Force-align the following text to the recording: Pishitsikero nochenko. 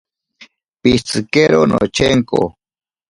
Pishitsikero 0.81 1.59
nochenko. 1.71 2.41